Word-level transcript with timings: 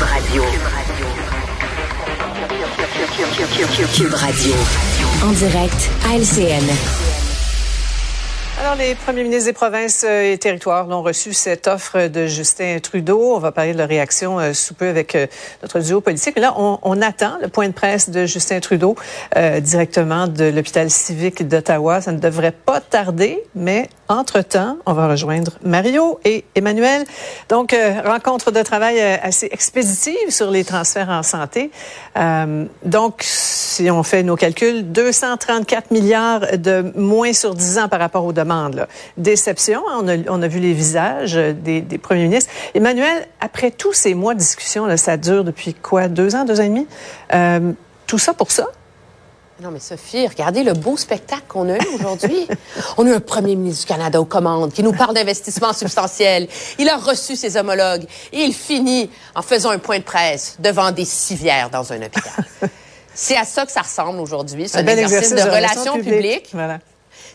Cube 0.00 0.08
Radio. 0.08 0.42
Cube 3.94 4.14
Radio. 4.14 4.54
En 5.22 5.32
direct 5.32 5.90
à 6.08 6.16
LCN. 6.16 6.64
Alors, 8.60 8.76
les 8.76 8.94
premiers 8.94 9.24
ministres 9.24 9.46
des 9.46 9.52
provinces 9.52 10.04
euh, 10.08 10.32
et 10.32 10.38
territoires 10.38 10.86
l'ont 10.86 11.02
reçu 11.02 11.34
cette 11.34 11.66
offre 11.66 12.08
de 12.08 12.26
Justin 12.26 12.78
Trudeau. 12.78 13.34
On 13.34 13.38
va 13.38 13.52
parler 13.52 13.74
de 13.74 13.78
leur 13.78 13.88
réaction 13.88 14.38
euh, 14.38 14.54
sous 14.54 14.72
peu 14.72 14.88
avec 14.88 15.14
euh, 15.14 15.26
notre 15.62 15.80
duo 15.80 16.00
politique. 16.00 16.38
là, 16.38 16.54
on, 16.56 17.02
attend 17.02 17.38
le 17.42 17.48
point 17.48 17.68
de 17.68 17.74
presse 17.74 18.08
de 18.08 18.24
Justin 18.24 18.60
Trudeau 18.60 18.96
directement 19.60 20.28
de 20.28 20.44
l'hôpital 20.44 20.90
civique 20.90 21.46
d'Ottawa. 21.46 22.00
Ça 22.00 22.12
ne 22.12 22.18
devrait 22.18 22.52
pas 22.52 22.80
tarder, 22.80 23.42
mais 23.54 23.88
entre-temps, 24.10 24.76
on 24.84 24.92
va 24.92 25.08
rejoindre 25.08 25.52
Mario 25.64 26.20
et 26.24 26.44
Emmanuel. 26.54 27.04
Donc, 27.48 27.74
rencontre 28.04 28.50
de 28.50 28.62
travail 28.62 29.00
assez 29.00 29.48
expéditive 29.50 30.30
sur 30.30 30.50
les 30.50 30.64
transferts 30.64 31.08
en 31.08 31.22
santé. 31.22 31.70
donc, 32.84 33.22
si 33.22 33.90
on 33.90 34.02
fait 34.02 34.22
nos 34.22 34.36
calculs, 34.36 34.90
234 34.90 35.90
milliards 35.90 36.58
de 36.58 36.92
moins 36.96 37.32
sur 37.32 37.54
10 37.54 37.78
ans 37.78 37.88
par 37.88 38.00
rapport 38.00 38.24
aux 38.24 38.32
demandes 38.32 38.86
Déception, 39.16 39.82
hein, 39.88 40.04
on 40.28 40.42
a, 40.42 40.48
vu 40.48 40.60
les 40.60 40.72
visages 40.72 41.34
des, 41.34 41.82
premiers 41.98 42.24
ministres. 42.24 42.50
Emmanuel, 42.74 43.26
après 43.40 43.70
tous 43.70 43.92
ces 43.92 44.14
mois 44.14 44.34
de 44.34 44.40
discussion, 44.40 44.86
là, 44.86 44.96
ça 44.96 45.16
dure 45.16 45.44
depuis 45.44 45.74
quoi, 45.74 46.08
deux 46.08 46.34
ans, 46.34 46.44
deux 46.44 46.60
ans 46.60 46.64
et 46.64 46.68
demi? 46.68 46.86
Euh, 47.32 47.72
tout 48.06 48.18
ça 48.18 48.34
pour 48.34 48.50
ça? 48.50 48.66
Non, 49.62 49.70
mais 49.70 49.80
Sophie, 49.80 50.26
regardez 50.26 50.62
le 50.62 50.72
beau 50.72 50.96
spectacle 50.96 51.42
qu'on 51.46 51.68
a 51.68 51.76
eu 51.76 51.86
aujourd'hui. 51.94 52.48
On 52.96 53.06
a 53.06 53.10
eu 53.10 53.14
un 53.14 53.20
premier 53.20 53.56
ministre 53.56 53.86
du 53.86 53.92
Canada 53.92 54.18
aux 54.18 54.24
commandes 54.24 54.72
qui 54.72 54.82
nous 54.82 54.92
parle 54.92 55.14
d'investissements 55.14 55.74
substantiels. 55.74 56.48
Il 56.78 56.88
a 56.88 56.96
reçu 56.96 57.36
ses 57.36 57.58
homologues 57.58 58.04
et 58.32 58.38
il 58.38 58.54
finit 58.54 59.10
en 59.34 59.42
faisant 59.42 59.70
un 59.70 59.78
point 59.78 59.98
de 59.98 60.04
presse 60.04 60.56
devant 60.60 60.92
des 60.92 61.04
civières 61.04 61.68
dans 61.68 61.92
un 61.92 62.00
hôpital. 62.00 62.44
C'est 63.14 63.36
à 63.36 63.44
ça 63.44 63.66
que 63.66 63.72
ça 63.72 63.82
ressemble 63.82 64.20
aujourd'hui. 64.20 64.66
Un, 64.72 64.86
exercice, 64.86 65.34
de, 65.34 65.42
relations 65.42 66.00
publiques. 66.00 66.48
Voilà. 66.52 66.78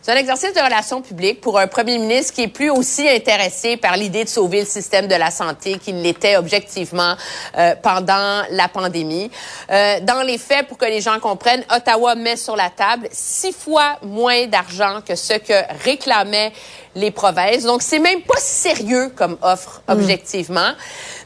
C'est 0.05 0.11
un 0.11 0.17
exercice 0.17 0.53
de 0.53 0.59
relations 0.61 1.01
publiques 1.01 1.41
pour 1.41 1.57
un 1.57 1.65
premier 1.65 1.97
ministre 1.97 2.31
qui 2.35 2.43
est 2.43 2.47
plus 2.47 2.69
aussi 2.69 3.09
intéressé 3.09 3.75
par 3.75 3.97
l'idée 3.97 4.23
de 4.23 4.29
sauver 4.29 4.59
le 4.59 4.67
système 4.67 5.07
de 5.07 5.15
la 5.15 5.31
santé 5.31 5.79
qu'il 5.79 5.99
l'était 6.03 6.37
objectivement 6.37 7.15
euh, 7.57 7.73
pendant 7.81 8.43
la 8.51 8.67
pandémie. 8.67 9.31
Euh, 9.71 9.99
dans 10.01 10.21
les 10.21 10.37
faits, 10.37 10.67
pour 10.67 10.77
que 10.77 10.85
les 10.85 11.01
gens 11.01 11.19
comprennent, 11.19 11.65
Ottawa 11.75 12.13
met 12.13 12.35
sur 12.35 12.55
la 12.55 12.69
table 12.69 13.07
six 13.11 13.51
fois 13.51 13.97
moins 14.03 14.45
d'argent 14.45 14.99
que 15.03 15.15
ce 15.15 15.39
que 15.39 15.83
réclamaient 15.83 16.53
les 16.93 17.09
provinces. 17.09 17.63
Donc, 17.63 17.81
c'est 17.81 17.97
même 17.97 18.21
pas 18.21 18.37
sérieux 18.37 19.11
comme 19.15 19.39
offre, 19.41 19.81
mm. 19.87 19.91
objectivement. 19.91 20.71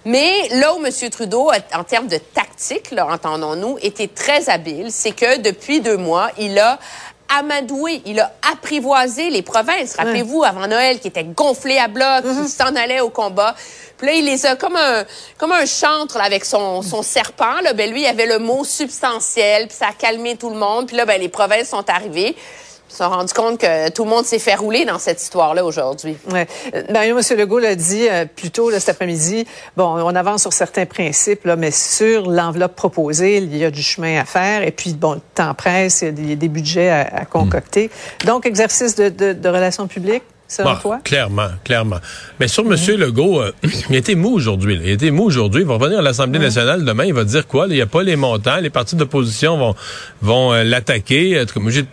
Mais 0.05 0.47
là 0.51 0.73
où 0.73 0.85
M. 0.85 1.09
Trudeau, 1.09 1.51
en 1.75 1.83
termes 1.83 2.07
de 2.07 2.17
tactique, 2.17 2.93
entendons-nous, 2.97 3.77
était 3.81 4.07
très 4.07 4.49
habile, 4.49 4.87
c'est 4.89 5.11
que 5.11 5.39
depuis 5.41 5.81
deux 5.81 5.97
mois, 5.97 6.31
il 6.37 6.57
a 6.57 6.79
amadoué, 7.37 8.01
il 8.05 8.19
a 8.19 8.31
apprivoisé 8.51 9.29
les 9.29 9.41
provinces. 9.41 9.95
Rappelez-vous, 9.95 10.43
avant 10.43 10.67
Noël, 10.67 10.99
qui 10.99 11.07
était 11.07 11.23
gonflé 11.23 11.77
à 11.77 11.87
bloc, 11.87 12.23
qui 12.23 12.27
mm-hmm. 12.27 12.47
s'en 12.47 12.75
allait 12.75 13.01
au 13.01 13.09
combat. 13.09 13.55
Puis 13.97 14.07
là, 14.07 14.13
il 14.13 14.25
les 14.25 14.45
a 14.45 14.55
comme 14.55 14.75
un, 14.75 15.03
comme 15.37 15.51
un 15.51 15.65
chantre 15.65 16.17
avec 16.21 16.45
son, 16.45 16.81
son 16.81 17.03
serpent. 17.03 17.59
Là. 17.61 17.73
Ben, 17.73 17.91
lui, 17.91 18.01
il 18.01 18.07
avait 18.07 18.25
le 18.25 18.39
mot 18.39 18.63
substantiel, 18.63 19.67
puis 19.67 19.77
ça 19.77 19.87
a 19.87 19.93
calmé 19.93 20.37
tout 20.37 20.49
le 20.49 20.57
monde. 20.57 20.87
Puis 20.87 20.95
là, 20.95 21.05
ben, 21.05 21.19
les 21.19 21.29
provinces 21.29 21.69
sont 21.69 21.87
arrivées 21.89 22.35
se 22.89 22.97
sont 22.97 23.09
rendus 23.09 23.33
compte 23.33 23.59
que 23.59 23.89
tout 23.91 24.03
le 24.03 24.09
monde 24.09 24.25
s'est 24.25 24.39
fait 24.39 24.55
rouler 24.55 24.83
dans 24.83 24.97
cette 24.97 25.21
histoire-là 25.21 25.63
aujourd'hui. 25.63 26.17
Ouais. 26.31 26.47
Euh, 26.73 26.83
Mario, 26.91 27.17
M. 27.17 27.37
Legault 27.37 27.59
l'a 27.59 27.75
dit 27.75 28.07
euh, 28.09 28.25
plus 28.25 28.49
tôt 28.49 28.71
cet 28.71 28.89
après-midi. 28.89 29.45
Bon, 29.77 29.85
on 29.85 30.15
avance 30.15 30.41
sur 30.41 30.53
certains 30.53 30.85
principes, 30.85 31.45
là, 31.45 31.55
mais 31.55 31.71
sur 31.71 32.29
l'enveloppe 32.29 32.75
proposée, 32.75 33.37
il 33.37 33.55
y 33.55 33.63
a 33.63 33.71
du 33.71 33.83
chemin 33.83 34.19
à 34.19 34.25
faire. 34.25 34.63
Et 34.63 34.71
puis, 34.71 34.93
bon, 34.93 35.13
le 35.13 35.21
temps 35.35 35.53
presse, 35.53 36.01
il 36.01 36.29
y 36.29 36.33
a 36.33 36.35
des, 36.35 36.47
budgets 36.47 36.89
à, 36.89 37.25
concocter. 37.25 37.91
Donc, 38.25 38.45
exercice 38.45 38.95
de, 38.95 39.09
de, 39.09 39.49
relations 39.49 39.87
publiques. 39.87 40.23
Selon 40.47 40.77
toi? 40.77 40.99
Clairement, 41.03 41.49
clairement. 41.63 41.99
Mais 42.39 42.47
sur 42.47 42.63
M. 42.65 42.75
Legault, 42.97 43.39
euh, 43.39 43.51
il 43.91 43.95
été 43.95 44.15
mou 44.15 44.29
aujourd'hui. 44.29 44.79
Il 44.83 44.89
été 44.89 45.11
mou 45.11 45.25
aujourd'hui. 45.25 45.61
Il 45.61 45.67
va 45.67 45.75
revenir 45.75 45.99
à 45.99 46.01
l'Assemblée 46.01 46.39
nationale 46.39 46.83
demain. 46.83 47.05
Il 47.05 47.13
va 47.13 47.23
dire 47.23 47.45
quoi? 47.45 47.67
Il 47.67 47.75
n'y 47.75 47.81
a 47.81 47.85
pas 47.85 48.01
les 48.01 48.15
montants. 48.15 48.57
Les 48.57 48.71
partis 48.71 48.95
d'opposition 48.95 49.59
vont, 49.59 49.75
vont 50.23 50.53
l'attaquer. 50.63 51.45
J'ai 51.67 51.85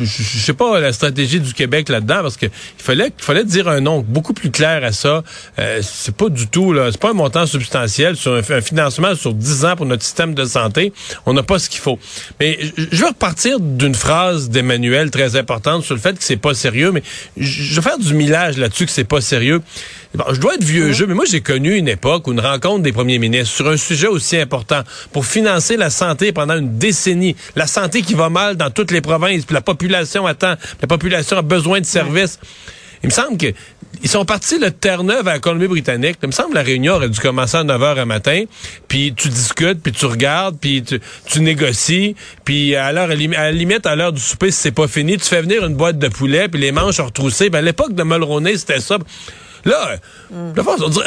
je, 0.00 0.38
sais 0.38 0.52
pas 0.52 0.80
la 0.80 0.92
stratégie 0.92 1.40
du 1.40 1.52
Québec 1.52 1.88
là-dedans 1.88 2.22
parce 2.22 2.36
que 2.36 2.46
il 2.46 2.82
fallait 2.82 3.12
il 3.18 3.24
fallait 3.24 3.44
dire 3.44 3.68
un 3.68 3.80
nom 3.80 4.04
beaucoup 4.06 4.32
plus 4.32 4.50
clair 4.50 4.84
à 4.84 4.92
ça. 4.92 5.22
Euh, 5.58 5.80
c'est 5.82 6.14
pas 6.14 6.28
du 6.28 6.48
tout 6.48 6.72
là, 6.72 6.90
c'est 6.90 7.00
pas 7.00 7.10
un 7.10 7.14
montant 7.14 7.46
substantiel 7.46 8.16
sur 8.16 8.34
un, 8.34 8.42
financement 8.60 9.14
sur 9.14 9.34
10 9.34 9.64
ans 9.64 9.76
pour 9.76 9.86
notre 9.86 10.02
système 10.02 10.34
de 10.34 10.44
santé. 10.44 10.92
On 11.26 11.34
n'a 11.34 11.42
pas 11.42 11.58
ce 11.58 11.68
qu'il 11.68 11.80
faut. 11.80 11.98
Mais 12.40 12.58
je 12.76 12.96
veux 12.96 13.08
repartir 13.08 13.60
d'une 13.60 13.94
phrase 13.94 14.50
d'Emmanuel 14.50 15.10
très 15.10 15.36
importante 15.36 15.84
sur 15.84 15.94
le 15.94 16.00
fait 16.00 16.16
que 16.16 16.24
c'est 16.24 16.36
pas 16.36 16.54
sérieux. 16.54 16.92
Mais 16.92 17.02
je 17.36 17.74
vais 17.74 17.82
faire 17.82 17.98
du 17.98 18.14
millage 18.14 18.56
là-dessus 18.58 18.86
que 18.86 18.92
c'est 18.92 19.04
pas 19.04 19.20
sérieux. 19.20 19.62
Bon, 20.14 20.24
je 20.30 20.38
dois 20.40 20.56
être 20.56 20.64
vieux 20.64 20.92
jeu, 20.92 21.06
mais 21.06 21.14
moi 21.14 21.24
j'ai 21.24 21.40
connu 21.40 21.74
une 21.74 21.88
époque 21.88 22.26
où 22.26 22.32
une 22.32 22.40
rencontre 22.40 22.82
des 22.82 22.92
premiers 22.92 23.18
ministres 23.18 23.54
sur 23.54 23.68
un 23.68 23.78
sujet 23.78 24.08
aussi 24.08 24.36
important 24.36 24.82
pour 25.10 25.24
financer 25.24 25.78
la 25.78 25.88
santé 25.88 26.32
pendant 26.32 26.58
une 26.58 26.76
décennie, 26.76 27.34
la 27.56 27.66
santé 27.66 28.02
qui 28.02 28.12
va 28.12 28.28
mal 28.28 28.56
dans 28.56 28.68
toutes 28.68 28.90
les 28.90 29.00
provinces, 29.00 29.46
puis 29.46 29.54
la 29.54 29.62
population 29.62 30.26
attend, 30.26 30.54
la 30.82 30.86
population 30.86 31.38
a 31.38 31.42
besoin 31.42 31.80
de 31.80 31.86
services. 31.86 32.38
Il 33.02 33.06
me 33.06 33.12
semble 33.12 33.38
que 33.38 33.46
ils 34.02 34.08
sont 34.08 34.24
partis 34.24 34.58
le 34.58 34.70
Terre-Neuve 34.70 35.28
à 35.28 35.34
la 35.34 35.38
Colombie-Britannique. 35.38 36.16
Il 36.22 36.26
me 36.26 36.32
semble 36.32 36.50
que 36.50 36.54
la 36.54 36.62
réunion 36.62 36.94
aurait 36.94 37.08
dû 37.08 37.20
commencer 37.20 37.56
à 37.56 37.64
9 37.64 37.80
h 37.80 38.00
un 38.00 38.04
matin, 38.04 38.44
puis 38.88 39.14
tu 39.14 39.28
discutes, 39.28 39.82
puis 39.82 39.92
tu 39.92 40.06
regardes, 40.06 40.58
puis 40.58 40.82
tu, 40.82 41.00
tu 41.26 41.40
négocies, 41.40 42.16
puis 42.44 42.74
à 42.74 42.92
l'heure 42.92 43.10
à 43.10 43.14
la 43.14 43.52
limite 43.52 43.86
à 43.86 43.96
l'heure 43.96 44.12
du 44.12 44.20
souper 44.20 44.50
si 44.50 44.58
c'est 44.60 44.72
pas 44.72 44.88
fini, 44.88 45.16
tu 45.16 45.24
fais 45.24 45.40
venir 45.40 45.64
une 45.64 45.74
boîte 45.74 45.98
de 45.98 46.08
poulet, 46.08 46.48
puis 46.48 46.60
les 46.60 46.72
manches 46.72 47.00
retroussées. 47.00 47.48
Ben 47.48 47.60
à 47.60 47.62
l'époque 47.62 47.94
de 47.94 48.02
Mulroney, 48.02 48.58
c'était 48.58 48.80
ça. 48.80 48.98
Là, 49.64 49.96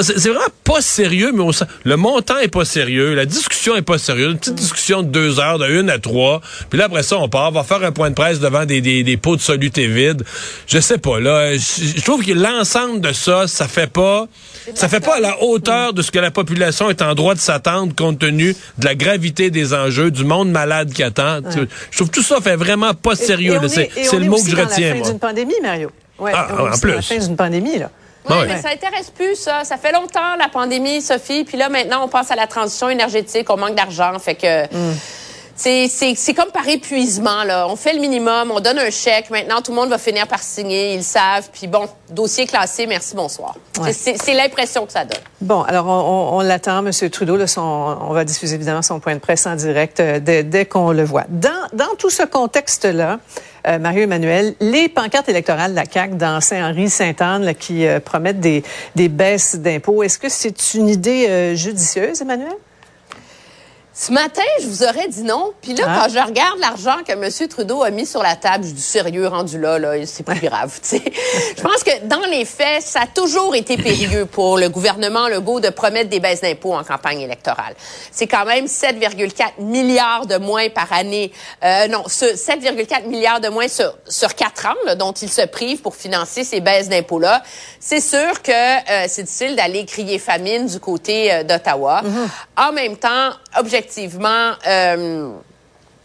c'est 0.02 0.30
vraiment 0.30 0.46
pas 0.64 0.82
sérieux, 0.82 1.32
mais 1.34 1.44
le 1.84 1.98
montant 1.98 2.38
est 2.38 2.48
pas 2.48 2.66
sérieux, 2.66 3.14
la 3.14 3.26
discussion 3.26 3.76
est 3.76 3.82
pas 3.82 3.98
sérieuse. 3.98 4.32
Une 4.32 4.40
petite 4.40 4.56
discussion 4.56 5.04
de 5.04 5.08
deux 5.08 5.40
heures, 5.40 5.60
de 5.60 5.68
une 5.68 5.90
à 5.90 6.00
trois. 6.00 6.42
Puis 6.70 6.80
là, 6.80 6.86
après 6.86 7.04
ça, 7.04 7.18
on 7.18 7.28
part, 7.28 7.50
on 7.50 7.52
va 7.52 7.64
faire 7.64 7.84
un 7.84 7.92
point 7.92 8.10
de 8.10 8.16
presse 8.16 8.40
devant 8.40 8.66
des, 8.66 8.82
des, 8.82 9.18
pots 9.18 9.36
de 9.36 9.42
soluté 9.42 9.88
vides. 9.88 10.24
Je 10.68 10.80
sais 10.80 10.98
pas, 10.98 11.20
là. 11.20 11.56
Je 11.56 12.02
trouve 12.02 12.24
que 12.24 12.32
l'ensemble 12.32 13.02
de 13.02 13.12
ça, 13.12 13.48
ça 13.48 13.68
fait 13.68 13.92
pas... 13.92 14.28
Ça 14.74 14.90
fait 14.90 15.00
pas 15.00 15.18
à 15.18 15.20
la 15.20 15.44
hauteur 15.44 15.94
de 15.94 16.02
ce 16.02 16.10
que 16.10 16.18
la 16.18 16.32
population 16.32 16.90
est 16.90 17.04
en 17.04 17.14
droit 17.14 17.36
de 17.36 17.40
s'attendre 17.40 17.94
compte 17.94 18.18
tenu 18.18 18.56
de 18.80 18.86
la 18.86 18.96
gravité 18.96 19.52
des 19.52 19.76
enjeux, 19.76 20.10
du 20.10 20.26
monde 20.26 20.50
malade 20.50 20.92
qui 20.92 21.04
attend. 21.04 21.42
Je 21.92 21.98
trouve 21.98 22.10
que 22.10 22.16
tout 22.16 22.24
ça 22.24 22.42
fait 22.42 22.56
vraiment 22.56 22.96
pas 22.96 23.16
sérieux. 23.16 23.60
C'est 23.68 23.90
le 24.14 24.26
mot 24.26 24.38
que 24.38 24.50
je 24.50 24.56
retiens, 24.56 24.96
moi. 24.96 25.04
fin 25.04 25.12
d'une 25.12 25.20
pandémie, 25.20 25.54
Mario. 25.62 25.92
Ouais, 26.18 26.32
ah, 26.34 26.48
en 26.74 26.78
plus. 26.80 26.94
la 26.94 27.02
fin 27.02 27.18
d'une 27.18 27.36
pandémie, 27.36 27.78
là. 27.78 27.92
Oui, 28.30 28.36
mais 28.48 28.62
ça 28.62 28.70
intéresse 28.70 29.12
plus, 29.12 29.36
ça. 29.36 29.64
Ça 29.64 29.78
fait 29.78 29.92
longtemps, 29.92 30.36
la 30.38 30.50
pandémie, 30.50 31.02
Sophie. 31.02 31.44
Puis 31.44 31.58
là, 31.58 31.70
maintenant, 31.70 32.06
on 32.06 32.08
passe 32.08 32.32
à 32.32 32.36
la 32.36 32.48
transition 32.48 32.90
énergétique. 32.90 33.50
On 33.50 33.58
manque 33.58 33.76
d'argent. 33.76 34.18
Fait 34.20 34.36
que... 34.36 34.66
Mm. 34.66 34.96
C'est 35.56 36.34
comme 36.36 36.52
par 36.52 36.68
épuisement. 36.68 37.44
Là. 37.44 37.68
On 37.70 37.76
fait 37.76 37.94
le 37.94 38.00
minimum, 38.00 38.52
on 38.52 38.60
donne 38.60 38.78
un 38.78 38.90
chèque. 38.90 39.30
Maintenant, 39.30 39.62
tout 39.62 39.72
le 39.72 39.78
monde 39.78 39.90
va 39.90 39.98
finir 39.98 40.28
par 40.28 40.40
signer. 40.40 40.94
Ils 40.94 41.04
savent. 41.04 41.50
Puis 41.54 41.68
bon, 41.68 41.88
dossier 42.10 42.46
classé, 42.46 42.86
merci, 42.86 43.16
bonsoir. 43.16 43.56
C'est 43.92 44.34
l'impression 44.34 44.86
que 44.86 44.92
ça 44.92 45.06
donne. 45.06 45.20
Bon, 45.40 45.62
alors 45.62 45.88
on, 45.88 46.42
l'attend, 46.42 46.86
M. 46.86 46.92
Trudeau. 47.10 47.38
Là, 47.38 47.48
son, 47.48 47.62
on 47.62 48.14
va 48.14 48.26
diffuser 48.26 48.56
évidemment 48.56 48.82
son 48.82 49.00
point 49.00 49.16
de 49.16 49.20
presse 49.20 49.46
en 49.46 49.56
direct 49.56 50.00
euh, 50.00 50.20
dès, 50.20 50.44
dès 50.44 50.66
qu'on 50.66 50.92
le 50.92 51.04
voit. 51.04 51.26
Dans, 51.30 51.50
dans 51.74 51.96
tout 51.98 52.10
ce 52.10 52.24
contexte-là, 52.24 53.20
euh, 53.68 53.80
Mario-Emmanuel, 53.80 54.56
les 54.60 54.90
pancartes 54.90 55.30
électorales 55.30 55.72
de 55.72 55.76
la 55.76 55.86
CAQ 55.86 56.16
dans 56.16 56.42
Saint-Henri-Sainte-Anne 56.42 57.56
qui 57.56 57.88
euh, 57.88 58.00
promettent 58.00 58.40
des, 58.40 58.64
des 58.96 59.10
baisses 59.10 59.56
d'impôts, 59.56 60.04
est-ce 60.04 60.20
que 60.20 60.30
c'est 60.30 60.74
une 60.74 60.90
idée 60.90 61.56
judicieuse, 61.56 62.22
Emmanuel? 62.22 62.56
Ce 63.98 64.12
matin, 64.12 64.44
je 64.62 64.68
vous 64.68 64.84
aurais 64.84 65.08
dit 65.08 65.24
non. 65.24 65.54
Puis 65.62 65.74
là, 65.74 65.86
ah. 65.88 66.00
quand 66.02 66.14
je 66.14 66.20
regarde 66.20 66.60
l'argent 66.60 66.98
que 67.08 67.14
M. 67.14 67.48
Trudeau 67.48 67.82
a 67.82 67.92
mis 67.92 68.06
sur 68.06 68.22
la 68.22 68.36
table, 68.36 68.66
je 68.66 68.72
dis 68.72 68.82
sérieux, 68.82 69.26
rendu 69.26 69.58
là, 69.58 69.80
là 69.80 70.06
c'est 70.06 70.24
plus 70.24 70.42
grave. 70.42 70.78
je 70.92 71.62
pense 71.62 71.82
que 71.82 72.04
dans 72.04 72.26
les 72.30 72.44
faits, 72.44 72.82
ça 72.82 73.04
a 73.04 73.08
toujours 73.08 73.56
été 73.56 73.78
périlleux 73.78 74.26
pour 74.26 74.58
le 74.58 74.68
gouvernement 74.68 75.30
Legault 75.30 75.62
de 75.62 75.70
promettre 75.70 76.10
des 76.10 76.20
baisses 76.20 76.42
d'impôts 76.42 76.74
en 76.74 76.84
campagne 76.84 77.22
électorale. 77.22 77.74
C'est 78.12 78.28
quand 78.28 78.44
même 78.44 78.66
7,4 78.66 79.62
milliards 79.62 80.26
de 80.26 80.40
moins 80.40 80.68
par 80.68 80.92
année. 80.92 81.32
Euh, 81.64 81.88
non, 81.88 82.04
7,4 82.06 83.08
milliards 83.08 83.40
de 83.40 83.48
moins 83.48 83.70
sur, 83.70 83.96
sur 84.10 84.36
4 84.36 84.66
ans 84.66 84.96
dont 84.98 85.14
il 85.14 85.30
se 85.30 85.44
prive 85.44 85.82
pour 85.82 85.96
financer 85.96 86.44
ces 86.44 86.60
baisses 86.60 86.90
d'impôts-là. 86.90 87.44
C'est 87.80 88.02
sûr 88.02 88.42
que 88.42 88.52
euh, 88.52 89.06
c'est 89.08 89.24
difficile 89.24 89.56
d'aller 89.56 89.86
crier 89.86 90.20
famine 90.20 90.66
du 90.66 90.82
côté 90.82 91.32
euh, 91.32 91.44
d'Ottawa. 91.44 92.02
Mm-hmm. 92.04 92.68
En 92.68 92.72
même 92.74 92.98
temps, 92.98 93.32
objectivement, 93.58 94.54
euh, 94.68 95.32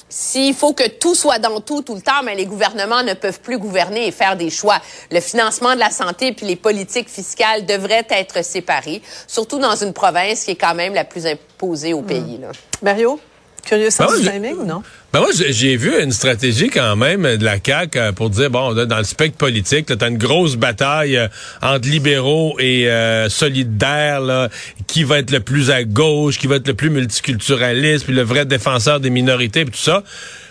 s'il 0.08 0.54
faut 0.54 0.72
que 0.72 0.88
tout 0.88 1.14
soit 1.14 1.38
dans 1.38 1.60
tout 1.60 1.82
tout 1.82 1.94
le 1.94 2.00
temps, 2.00 2.22
mais 2.24 2.34
les 2.34 2.46
gouvernements 2.46 3.02
ne 3.02 3.14
peuvent 3.14 3.40
plus 3.40 3.58
gouverner 3.58 4.08
et 4.08 4.10
faire 4.10 4.36
des 4.36 4.50
choix. 4.50 4.78
Le 5.10 5.20
financement 5.20 5.74
de 5.74 5.80
la 5.80 5.90
santé 5.90 6.32
puis 6.32 6.46
les 6.46 6.56
politiques 6.56 7.08
fiscales 7.08 7.64
devraient 7.64 8.06
être 8.10 8.44
séparés, 8.44 9.00
surtout 9.26 9.58
dans 9.58 9.76
une 9.76 9.92
province 9.92 10.44
qui 10.44 10.52
est 10.52 10.56
quand 10.56 10.74
même 10.74 10.94
la 10.94 11.04
plus 11.04 11.26
imposée 11.26 11.92
au 11.92 12.02
pays. 12.02 12.38
Là. 12.38 12.48
Mario, 12.82 13.20
curieux 13.62 13.90
sens 13.90 14.10
Ben 14.12 14.20
du 14.20 14.26
ouais, 14.26 14.32
timing 14.32 14.56
ou 14.58 14.64
non? 14.64 14.82
Ben 15.12 15.20
moi, 15.20 15.30
j'ai 15.36 15.52
j'ai 15.52 15.76
vu 15.76 16.00
une 16.00 16.12
stratégie 16.12 16.70
quand 16.70 16.96
même 16.96 17.36
de 17.36 17.44
la 17.44 17.56
CAQ 17.64 17.98
euh, 17.98 18.12
pour 18.12 18.30
dire, 18.30 18.50
bon, 18.50 18.74
dans 18.74 18.98
le 18.98 19.04
spectre 19.04 19.36
politique, 19.36 19.86
tu 19.86 20.04
as 20.04 20.08
une 20.08 20.18
grosse 20.18 20.56
bataille 20.56 21.16
euh, 21.16 21.28
entre 21.62 21.88
libéraux 21.88 22.56
et 22.58 22.88
euh, 22.88 23.28
solidaires, 23.28 24.20
là, 24.20 24.48
qui 24.86 25.04
va 25.04 25.18
être 25.18 25.30
le 25.30 25.40
plus 25.40 25.70
à 25.70 25.84
gauche, 25.84 26.38
qui 26.38 26.46
va 26.46 26.56
être 26.56 26.68
le 26.68 26.74
plus 26.74 26.90
multiculturaliste, 26.90 28.04
puis 28.04 28.14
le 28.14 28.22
vrai 28.22 28.44
défenseur 28.44 29.00
des 29.00 29.10
minorités, 29.10 29.64
puis 29.64 29.72
tout 29.72 29.84
ça. 29.84 30.02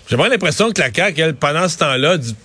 J'ai 0.09 0.15
vraiment 0.15 0.31
l'impression 0.31 0.71
que 0.71 0.81
la 0.81 0.93
CAQ, 0.93 1.21
elle, 1.21 1.35
pendant 1.35 1.67
ce 1.67 1.77
temps-là, 1.77 2.17
dit, 2.17 2.35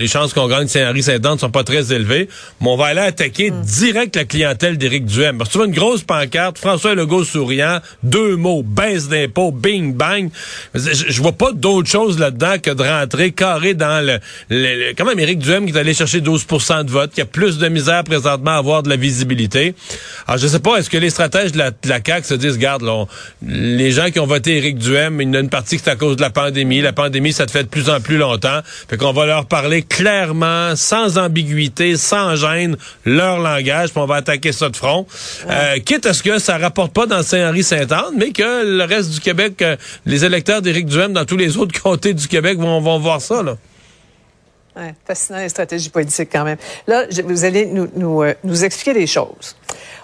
les 0.00 0.08
chances 0.08 0.32
qu'on 0.32 0.48
gagne 0.48 0.66
Saint-Henri-Saint-Anne 0.66 1.38
sont 1.38 1.50
pas 1.50 1.62
très 1.62 1.92
élevées, 1.92 2.28
mais 2.60 2.68
on 2.68 2.76
va 2.76 2.86
aller 2.86 3.00
attaquer 3.00 3.50
direct 3.50 4.16
la 4.16 4.24
clientèle 4.24 4.78
d'Éric 4.78 5.04
Duhem. 5.04 5.38
Parce 5.38 5.50
que 5.50 5.52
tu 5.52 5.58
vois 5.58 5.66
une 5.66 5.74
grosse 5.74 6.02
pancarte, 6.02 6.58
François 6.58 6.94
Legault 6.94 7.24
souriant, 7.24 7.78
deux 8.02 8.36
mots, 8.36 8.62
baisse 8.62 9.08
d'impôts, 9.08 9.52
bing, 9.52 9.94
bang. 9.94 10.30
Je, 10.74 10.80
je 11.08 11.22
vois 11.22 11.32
pas 11.32 11.52
d'autre 11.52 11.88
chose 11.88 12.18
là-dedans 12.18 12.54
que 12.62 12.70
de 12.70 12.82
rentrer 12.82 13.32
carré 13.32 13.74
dans 13.74 14.04
le, 14.04 14.18
le- 14.48 14.88
le- 14.88 14.94
quand 14.96 15.04
même 15.04 15.18
Éric 15.20 15.38
Duhem 15.38 15.66
qui 15.66 15.72
est 15.76 15.78
allé 15.78 15.94
chercher 15.94 16.20
12% 16.20 16.84
de 16.84 16.90
vote, 16.90 17.12
qui 17.12 17.20
a 17.20 17.26
plus 17.26 17.58
de 17.58 17.68
misère 17.68 18.02
présentement 18.04 18.52
à 18.52 18.56
avoir 18.56 18.82
de 18.82 18.88
la 18.88 18.96
visibilité. 18.96 19.74
Alors, 20.26 20.38
je 20.38 20.46
sais 20.46 20.60
pas, 20.60 20.76
est-ce 20.78 20.88
que 20.90 20.96
les 20.96 21.10
stratèges 21.10 21.52
de 21.52 21.58
la, 21.58 21.70
de 21.70 21.76
la 21.86 22.00
CAQ 22.04 22.26
se 22.26 22.34
disent, 22.34 22.52
regarde, 22.54 22.82
là, 22.82 22.92
on- 22.94 23.08
les 23.42 23.90
gens 23.90 24.10
qui 24.10 24.18
ont 24.18 24.26
voté 24.26 24.56
Éric 24.56 24.78
Duhem, 24.78 25.20
il 25.20 25.28
y 25.28 25.30
en 25.30 25.34
a 25.34 25.40
une 25.40 25.50
partie 25.50 25.76
qui 25.76 25.82
c'est 25.84 25.90
à 25.90 25.96
cause 25.96 26.16
de 26.16 26.22
la 26.22 26.30
pandémie. 26.30 26.80
La 26.80 26.92
pandémie, 26.92 27.32
ça 27.32 27.44
te 27.46 27.50
fait 27.50 27.64
de 27.64 27.68
plus 27.68 27.90
en 27.90 28.00
plus 28.00 28.16
longtemps. 28.16 28.60
Fait 28.88 28.96
qu'on 28.96 29.12
va 29.12 29.26
leur 29.26 29.46
parler 29.46 29.82
clairement, 29.90 30.74
sans 30.76 31.18
ambiguïté, 31.18 31.96
sans 31.98 32.36
gêne, 32.36 32.76
leur 33.04 33.38
langage, 33.38 33.90
puis 33.90 34.00
on 34.00 34.06
va 34.06 34.16
attaquer 34.16 34.52
ça 34.52 34.70
de 34.70 34.76
front. 34.76 35.06
Euh, 35.50 35.78
quitte 35.80 36.06
à 36.06 36.14
ce 36.14 36.22
que 36.22 36.38
ça 36.38 36.56
rapporte 36.56 36.94
pas 36.94 37.04
dans 37.06 37.22
Saint-Henri-Saint-Anne, 37.22 38.14
mais 38.16 38.30
que 38.30 38.64
le 38.64 38.84
reste 38.84 39.10
du 39.10 39.20
Québec, 39.20 39.60
euh, 39.60 39.76
les 40.06 40.24
électeurs 40.24 40.62
d'Éric 40.62 40.86
Duhem 40.86 41.12
dans 41.12 41.26
tous 41.26 41.36
les 41.36 41.58
autres 41.58 41.78
comtés 41.82 42.14
du 42.14 42.26
Québec 42.28 42.58
vont, 42.58 42.80
vont 42.80 42.98
voir 42.98 43.20
ça, 43.20 43.42
là. 43.42 43.56
Ouais, 44.76 44.94
fascinant 45.04 45.40
les 45.40 45.48
stratégies 45.48 45.90
politiques 45.90 46.30
quand 46.32 46.44
même. 46.44 46.56
Là, 46.86 47.04
je- 47.10 47.22
vous 47.22 47.44
allez 47.44 47.66
nous, 47.66 47.88
nous, 47.96 48.22
euh, 48.22 48.34
nous 48.44 48.64
expliquer 48.64 48.94
des 48.94 49.06
choses. 49.08 49.56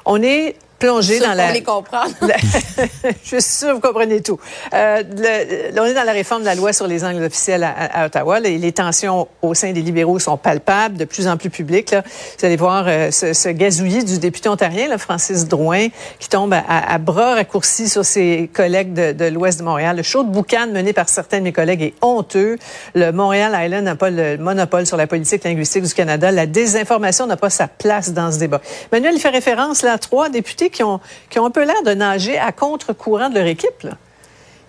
On 0.05 0.21
est 0.23 0.57
plongé 0.79 1.17
Sûr 1.19 1.27
dans 1.27 1.35
la... 1.35 1.53
les 1.53 1.63
comprend. 1.63 2.05
La- 2.21 2.37
je 3.23 3.29
suis 3.29 3.43
sûre 3.43 3.69
que 3.69 3.75
vous 3.75 3.81
comprenez 3.81 4.21
tout. 4.21 4.39
Euh, 4.75 5.03
le- 5.17 5.81
on 5.81 5.85
est 5.85 5.95
dans 5.95 6.05
la 6.05 6.13
réforme 6.13 6.43
de 6.43 6.47
la 6.47 6.55
loi 6.55 6.73
sur 6.73 6.87
les 6.87 7.05
angles 7.05 7.23
officiels 7.25 7.65
à, 7.65 7.71
à- 7.71 8.03
à 8.03 8.07
Ottawa. 8.07 8.41
Les, 8.41 8.59
les 8.59 8.73
tensions 8.73 9.29
au 9.43 9.55
sein 9.55 9.73
des 9.73 9.83
libéraux 9.83 10.19
sont 10.19 10.37
palpables, 10.37 10.97
de 10.97 11.05
plus 11.05 11.29
en 11.29 11.37
plus 11.37 11.51
publiques. 11.51 11.91
Là. 11.93 12.03
Vous 12.39 12.45
allez 12.45 12.57
voir 12.57 12.85
euh, 12.87 13.11
ce, 13.11 13.33
ce 13.33 13.49
gazouillis 13.49 14.05
du 14.05 14.19
député 14.19 14.49
ontarien, 14.49 14.89
là, 14.89 14.99
Francis 14.99 15.47
Drouin, 15.47 15.89
qui 16.19 16.29
tombe 16.29 16.53
à, 16.53 16.63
à 16.69 16.99
bras 16.99 17.35
raccourcis 17.35 17.89
sur 17.89 18.05
ses 18.05 18.51
collègues 18.53 18.93
de, 18.93 19.13
de 19.13 19.25
l'Ouest 19.27 19.59
de 19.61 19.65
Montréal. 19.65 19.97
Le 19.97 20.03
show 20.03 20.23
de 20.25 20.31
boucan 20.31 20.67
mené 20.73 20.93
par 20.93 21.09
certains 21.09 21.39
de 21.39 21.45
mes 21.45 21.53
collègues 21.53 21.83
est 21.83 21.95
honteux. 22.03 22.57
Le 22.95 23.13
Montréal 23.13 23.57
Island 23.59 23.85
n'a 23.85 23.95
pas 23.97 24.11
le 24.11 24.37
monopole 24.39 24.87
sur 24.87 24.97
la 24.97 25.07
politique 25.07 25.45
linguistique 25.45 25.85
du 25.85 25.95
Canada. 25.95 26.31
La 26.31 26.47
désinformation 26.47 27.27
n'a 27.27 27.37
pas 27.37 27.51
sa 27.51 27.69
place 27.69 28.13
dans 28.13 28.31
ce 28.33 28.39
débat. 28.39 28.61
Manuel, 28.93 29.15
il 29.15 29.21
fait 29.21 29.29
référence 29.31 29.83
là, 29.83 29.93
à 29.95 29.99
trois 29.99 30.29
députés 30.29 30.66
qui 30.71 30.83
ont, 30.83 31.01
qui 31.31 31.39
ont 31.39 31.47
un 31.47 31.51
peu 31.51 31.65
l'air 31.65 31.83
de 31.85 31.93
nager 31.95 32.39
à 32.39 32.53
contre-courant 32.53 33.29
de 33.31 33.39
leur 33.39 33.47
équipe. 33.47 33.83
Là. 33.83 33.93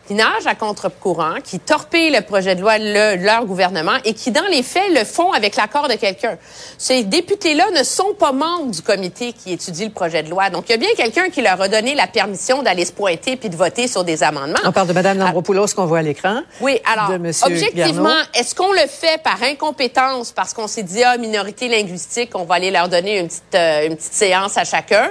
qui 0.07 0.13
nagent 0.13 0.47
à 0.47 0.55
contre-courant, 0.55 1.41
qui 1.43 1.59
torpillent 1.59 2.11
le 2.15 2.21
projet 2.21 2.55
de 2.55 2.61
loi 2.61 2.79
de 2.79 2.85
le- 3.17 3.25
leur 3.25 3.43
gouvernement 3.43 3.97
et 4.05 4.13
qui, 4.13 4.31
dans 4.31 4.45
les 4.49 4.63
faits, 4.63 4.89
le 4.97 5.03
font 5.03 5.33
avec 5.33 5.57
l'accord 5.57 5.89
de 5.89 5.95
quelqu'un. 5.95 6.37
Ces 6.77 7.03
députés-là 7.03 7.65
ne 7.77 7.83
sont 7.83 8.13
pas 8.17 8.31
membres 8.31 8.71
du 8.71 8.81
comité 8.81 9.33
qui 9.33 9.51
étudie 9.51 9.83
le 9.83 9.91
projet 9.91 10.23
de 10.23 10.29
loi. 10.29 10.49
Donc, 10.49 10.63
il 10.69 10.71
y 10.71 10.75
a 10.75 10.77
bien 10.77 10.87
quelqu'un 10.95 11.27
qui 11.29 11.41
leur 11.41 11.59
a 11.61 11.67
donné 11.67 11.93
la 11.93 12.07
permission 12.07 12.63
d'aller 12.63 12.85
se 12.85 12.93
pointer 12.93 13.35
puis 13.35 13.49
de 13.49 13.57
voter 13.57 13.89
sur 13.89 14.05
des 14.05 14.23
amendements. 14.23 14.59
On 14.63 14.71
parle 14.71 14.87
de 14.87 14.93
Mme 14.93 15.17
Lambropoulos 15.17 15.67
qu'on 15.75 15.87
voit 15.87 15.99
à 15.99 16.03
l'écran. 16.03 16.39
Oui, 16.61 16.79
alors, 16.89 17.09
objectivement, 17.43 18.15
est-ce 18.33 18.55
qu'on 18.55 18.71
le 18.71 18.87
fait 18.87 19.21
par 19.21 19.43
incompétence 19.43 20.31
parce 20.31 20.53
qu'on 20.53 20.67
s'est 20.67 20.83
dit, 20.83 21.03
ah, 21.03 21.17
minorité 21.17 21.67
linguistique, 21.67 22.29
on 22.33 22.45
va 22.45 22.55
aller 22.55 22.71
leur 22.71 22.87
donner 22.87 23.19
une 23.19 23.27
petite, 23.27 23.55
euh, 23.55 23.87
une 23.87 23.97
petite 23.97 24.13
séance 24.13 24.57
à 24.57 24.63
chacun? 24.63 25.09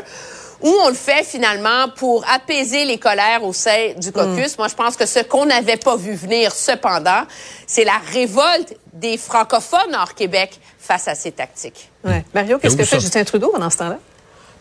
Ou 0.62 0.74
on 0.84 0.88
le 0.88 0.94
fait 0.94 1.24
finalement 1.24 1.88
pour 1.96 2.24
apaiser 2.28 2.84
les 2.84 2.98
colères 2.98 3.44
au 3.44 3.52
sein 3.52 3.92
du 3.96 4.12
caucus. 4.12 4.56
Moi, 4.58 4.68
je 4.68 4.74
pense 4.74 4.96
que 4.96 5.06
ce 5.06 5.20
qu'on 5.20 5.46
n'avait 5.46 5.76
pas 5.76 5.96
vu 5.96 6.14
venir, 6.14 6.52
cependant, 6.52 7.22
c'est 7.66 7.84
la 7.84 7.98
révolte 8.12 8.74
des 8.92 9.18
francophones 9.18 9.94
hors 9.94 10.14
Québec 10.14 10.58
face 10.78 11.08
à 11.08 11.14
ces 11.14 11.32
tactiques. 11.32 11.90
Ouais. 12.04 12.24
Mario, 12.34 12.58
qu'est-ce 12.58 12.76
que 12.76 12.84
fait 12.84 12.96
ça? 12.96 12.98
Justin 12.98 13.24
Trudeau 13.24 13.50
pendant 13.50 13.70
ce 13.70 13.78
temps-là? 13.78 13.98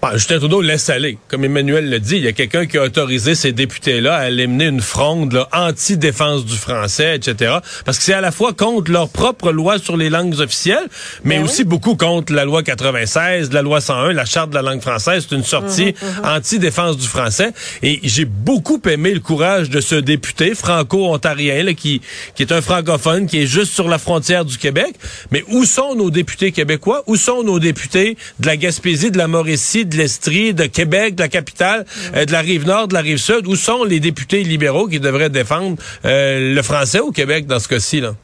Bon, 0.06 0.12
Justin 0.12 0.38
Trudeau 0.38 0.62
laisse 0.62 0.88
aller. 0.92 1.18
Comme 1.30 1.46
Emmanuel 1.46 1.90
le 1.90 2.00
dit, 2.00 2.18
il 2.18 2.24
y 2.26 2.28
a 2.28 2.32
quelqu'un 2.32 2.68
qui 2.68 2.78
a 2.78 2.84
autorisé 2.84 3.34
ces 3.34 3.54
députés-là 3.54 4.14
à 4.14 4.20
aller 4.20 4.46
mener 4.46 4.66
une 4.66 4.82
fronde 4.82 5.34
là, 5.34 5.50
anti-défense 5.52 6.46
du 6.46 6.56
français, 6.58 7.16
etc. 7.16 7.56
Parce 7.86 7.98
que 7.98 8.04
c'est 8.04 8.14
à 8.14 8.22
la 8.22 8.32
fois 8.32 8.54
contre 8.54 8.92
leur 8.92 9.10
propre 9.10 9.52
loi 9.52 9.80
sur 9.80 9.98
les 9.98 10.12
langues 10.12 10.40
officielles, 10.40 10.88
mais 11.24 11.38
Ben 11.40 11.46
aussi 11.46 11.64
beaucoup 11.64 11.96
contre 11.96 12.34
la 12.34 12.46
loi 12.46 12.62
96, 12.62 13.52
la 13.52 13.64
loi 13.64 13.82
101, 13.82 14.14
la 14.14 14.26
charte 14.26 14.52
de 14.52 14.56
la 14.56 14.62
langue 14.62 14.82
française. 14.82 15.26
C'est 15.28 15.36
une 15.36 15.44
sortie 15.44 15.96
Mhm, 16.00 16.26
anti-défense 16.26 16.98
du 16.98 17.08
français. 17.08 17.52
Et 17.82 18.00
j'ai 18.04 18.26
beaucoup 18.26 18.80
aimé 18.88 19.12
le 19.12 19.22
courage 19.22 19.72
de 19.72 19.82
ce 19.82 19.96
député 19.96 20.54
franco-ontarien 20.54 21.64
là, 21.64 21.74
qui, 21.74 22.02
qui 22.36 22.44
est 22.44 22.52
un 22.52 22.62
francophone, 22.62 23.26
qui 23.26 23.42
est 23.42 23.48
juste 23.48 23.74
sur 23.74 23.90
la 23.90 23.98
frontière 23.98 24.46
du 24.46 24.60
Québec. 24.60 24.94
Mais 25.32 25.44
où 25.48 25.66
sont 25.66 25.96
nos 25.96 26.12
députés 26.12 26.52
québécois? 26.52 27.04
Où 27.08 27.16
sont 27.16 27.42
nos 27.42 27.58
députés 27.58 28.18
de 28.40 28.46
la 28.46 28.56
Gaspésie, 28.56 29.10
de 29.10 29.18
la 29.18 29.28
Mauricie, 29.28 29.86
de 29.96 30.02
l'Estrie, 30.02 30.54
de 30.54 30.66
Québec, 30.66 31.16
de 31.16 31.24
la 31.24 31.30
capitale, 31.30 31.86
euh, 32.16 32.26
de 32.26 32.32
la 32.32 32.42
rive 32.42 32.66
nord, 32.66 32.88
de 32.88 32.94
la 32.94 33.02
rive 33.02 33.18
sud? 33.18 33.48
Où 33.48 33.56
sont 33.56 33.84
les 33.84 34.00
députés 34.00 34.44
libéraux 34.44 34.88
qui 34.88 35.00
devraient 35.00 35.30
défendre 35.30 35.78
euh, 36.06 36.54
le 36.54 36.62
français 36.62 37.00
au 37.00 37.12
Québec 37.12 37.48
dans 37.48 37.60
ce 37.60 37.68
cas-ci? 37.68 38.02
là? 38.02 38.16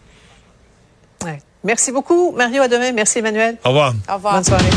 Ouais. 1.25 1.39
Merci 1.63 1.91
beaucoup, 1.91 2.31
Mario. 2.31 2.63
À 2.63 2.67
demain. 2.67 2.91
Merci, 2.91 3.19
Emmanuel. 3.19 3.57
Au 3.63 3.69
revoir. 3.69 3.93
Au 4.09 4.15
revoir. 4.15 4.33
Bonne 4.35 4.43
soirée. 4.43 4.69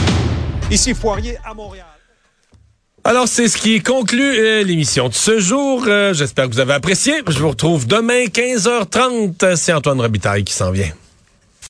Ici 0.70 0.94
Foirier 0.94 1.36
à 1.44 1.54
Montréal. 1.54 1.86
Alors, 3.06 3.28
c'est 3.28 3.48
ce 3.48 3.58
qui 3.58 3.82
conclut 3.82 4.38
euh, 4.38 4.62
l'émission 4.62 5.08
de 5.10 5.14
ce 5.14 5.38
jour. 5.38 5.84
Euh, 5.86 6.14
J'espère 6.14 6.46
que 6.48 6.54
vous 6.54 6.60
avez 6.60 6.72
apprécié. 6.72 7.12
Je 7.28 7.38
vous 7.38 7.50
retrouve 7.50 7.86
demain, 7.86 8.24
15h30. 8.24 9.56
C'est 9.56 9.74
Antoine 9.74 10.00
Robitaille 10.00 10.42
qui 10.44 10.54
s'en 10.54 10.70
vient. 10.70 10.90